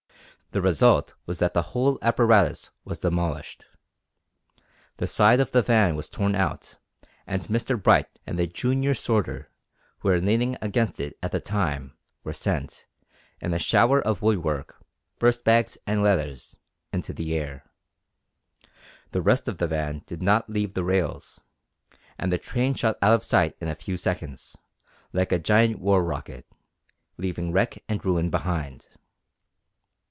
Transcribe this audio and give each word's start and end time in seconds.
The 0.53 0.61
result 0.61 1.13
was 1.25 1.39
that 1.39 1.53
the 1.53 1.61
whole 1.61 1.97
apparatus 2.01 2.71
was 2.83 2.99
demolished; 2.99 3.67
the 4.97 5.07
side 5.07 5.39
of 5.39 5.51
the 5.53 5.61
van 5.61 5.95
was 5.95 6.09
torn 6.09 6.35
out, 6.35 6.75
and 7.25 7.41
Mr 7.43 7.81
Bright 7.81 8.19
and 8.27 8.37
the 8.37 8.47
junior 8.47 8.93
sorter, 8.93 9.49
who 9.99 10.09
were 10.09 10.19
leaning 10.19 10.57
against 10.61 10.99
it 10.99 11.17
at 11.23 11.31
the 11.31 11.39
time, 11.39 11.93
were 12.25 12.33
sent, 12.33 12.85
in 13.39 13.53
a 13.53 13.59
shower 13.59 14.01
of 14.01 14.21
woodwork, 14.21 14.75
burst 15.19 15.45
bags, 15.45 15.77
and 15.87 16.03
letters, 16.03 16.57
into 16.91 17.13
the 17.13 17.33
air. 17.33 17.63
The 19.11 19.21
rest 19.21 19.47
of 19.47 19.57
the 19.57 19.67
van 19.67 20.01
did 20.05 20.21
not 20.21 20.49
leave 20.49 20.73
the 20.73 20.83
rails, 20.83 21.39
and 22.17 22.29
the 22.29 22.37
train 22.37 22.73
shot 22.73 22.97
out 23.01 23.13
of 23.13 23.23
sight 23.23 23.55
in 23.61 23.69
a 23.69 23.75
few 23.75 23.95
seconds, 23.95 24.57
like 25.13 25.31
a 25.31 25.39
giant 25.39 25.79
war 25.79 26.03
rocket, 26.03 26.45
leaving 27.15 27.53
wreck 27.53 27.81
and 27.87 28.03
ruin 28.03 28.29
behind! 28.29 28.89